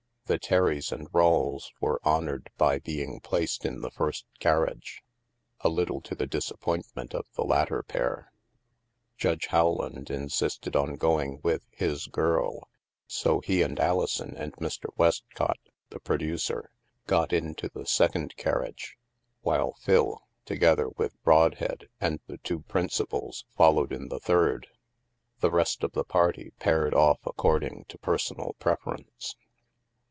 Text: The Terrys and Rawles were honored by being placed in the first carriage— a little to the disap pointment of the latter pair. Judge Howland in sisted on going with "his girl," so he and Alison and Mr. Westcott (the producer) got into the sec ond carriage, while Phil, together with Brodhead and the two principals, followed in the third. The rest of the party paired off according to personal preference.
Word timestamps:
The 0.27 0.39
Terrys 0.39 0.93
and 0.93 1.09
Rawles 1.13 1.73
were 1.81 1.99
honored 2.05 2.51
by 2.55 2.79
being 2.79 3.19
placed 3.19 3.65
in 3.65 3.81
the 3.81 3.91
first 3.91 4.25
carriage— 4.39 5.03
a 5.59 5.67
little 5.67 5.99
to 6.03 6.15
the 6.15 6.25
disap 6.25 6.61
pointment 6.61 7.13
of 7.13 7.25
the 7.35 7.43
latter 7.43 7.83
pair. 7.83 8.31
Judge 9.17 9.47
Howland 9.47 10.09
in 10.09 10.29
sisted 10.29 10.73
on 10.81 10.95
going 10.95 11.41
with 11.43 11.67
"his 11.71 12.07
girl," 12.07 12.69
so 13.07 13.41
he 13.41 13.61
and 13.61 13.77
Alison 13.77 14.33
and 14.37 14.53
Mr. 14.53 14.85
Westcott 14.95 15.59
(the 15.89 15.99
producer) 15.99 16.71
got 17.07 17.33
into 17.33 17.67
the 17.67 17.85
sec 17.85 18.15
ond 18.15 18.37
carriage, 18.37 18.95
while 19.41 19.73
Phil, 19.81 20.21
together 20.45 20.87
with 20.87 21.21
Brodhead 21.25 21.89
and 21.99 22.21
the 22.27 22.37
two 22.37 22.61
principals, 22.61 23.43
followed 23.57 23.91
in 23.91 24.07
the 24.07 24.21
third. 24.21 24.67
The 25.41 25.51
rest 25.51 25.83
of 25.83 25.91
the 25.91 26.05
party 26.05 26.53
paired 26.57 26.93
off 26.93 27.19
according 27.25 27.83
to 27.89 27.97
personal 27.97 28.55
preference. 28.59 29.35